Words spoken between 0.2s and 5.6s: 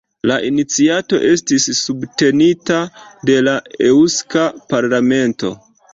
La iniciato estis subtenita de la Eŭska Parlamento.